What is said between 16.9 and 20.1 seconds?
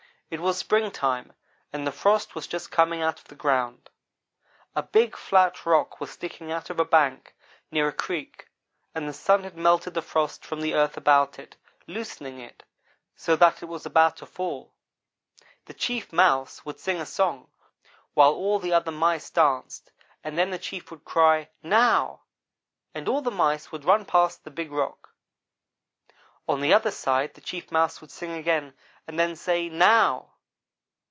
a song, while all the other mice danced,